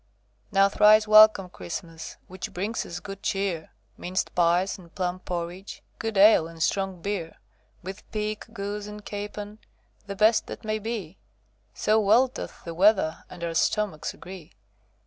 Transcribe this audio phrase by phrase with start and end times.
[0.51, 6.17] Now thrice welcome, Christmas, Which brings us good cheer, Minced pies and plum porridge, Good
[6.17, 7.35] ale and strong beer;
[7.83, 9.59] With pig, goose, and capon,
[10.07, 11.19] The best that may be,
[11.75, 14.53] So well doth the weather And our stomachs agree.